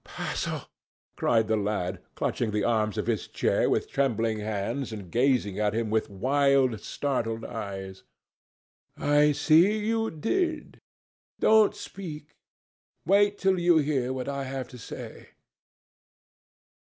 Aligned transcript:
"Basil!" 0.17 0.61
cried 1.15 1.47
the 1.47 1.55
lad, 1.55 2.01
clutching 2.15 2.49
the 2.49 2.63
arms 2.63 2.97
of 2.97 3.05
his 3.05 3.27
chair 3.27 3.69
with 3.69 3.87
trembling 3.87 4.39
hands 4.39 4.91
and 4.91 5.11
gazing 5.11 5.59
at 5.59 5.75
him 5.75 5.91
with 5.91 6.09
wild 6.09 6.79
startled 6.81 7.45
eyes. 7.45 8.01
"I 8.97 9.31
see 9.31 9.77
you 9.85 10.09
did. 10.09 10.79
Don't 11.39 11.75
speak. 11.75 12.31
Wait 13.05 13.37
till 13.37 13.59
you 13.59 13.77
hear 13.77 14.11
what 14.11 14.27
I 14.27 14.45
have 14.45 14.67
to 14.69 14.79
say. 14.79 15.29